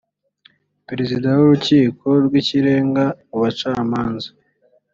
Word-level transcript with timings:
perezida 0.87 1.27
w 1.37 1.39
urukiko 1.45 2.05
rw 2.25 2.33
ikirenga 2.41 3.03
mu 3.29 3.37
bacamanza 3.43 4.29